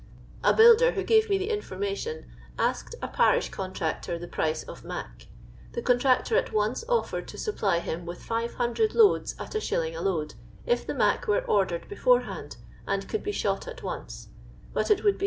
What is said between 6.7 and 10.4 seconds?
offered to supply him with 500 loads at \s, a load,